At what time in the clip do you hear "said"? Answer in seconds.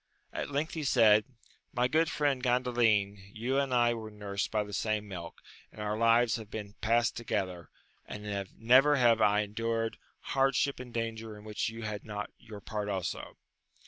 0.83-1.25